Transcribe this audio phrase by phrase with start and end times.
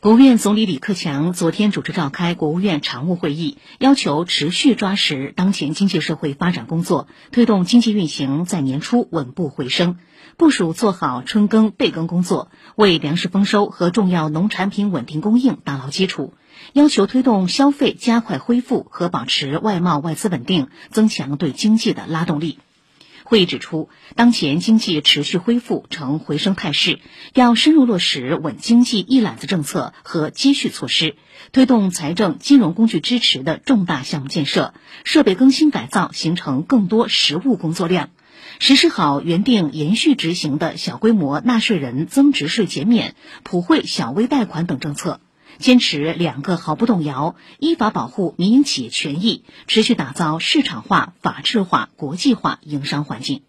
[0.00, 9.96] 国务院总理李克强昨天主持召开国务院常务会议，要求持续抓实当前经济社会发展工作，推动经济运行在年初稳步回升，
[10.36, 16.32] 部署做好春耕备耕工作，为粮食丰收和重要农产品稳定供应打牢基础。
[16.74, 22.60] 要求推动消费加快恢复和保持外贸外资稳定，增强对经济的拉动力。
[23.28, 26.98] 会议指出，当前经济持续恢复呈回升态势，
[27.34, 31.14] 要深入落实稳经济一揽子政策和接续措施，
[31.52, 34.72] 推动财政金融工具支持的重大项目建设、
[35.04, 38.08] 设备更新改造形成更多实务工作量，
[38.60, 45.20] 实施好原定延续执行的小规模纳税人增值税减免、普惠小微贷款等政策。
[45.58, 53.42] 坚持两个毫不动摇，依法保护民营企业权益，持续打造市场化、法治化、国际化营商环境。